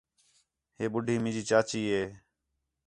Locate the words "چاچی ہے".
1.49-2.03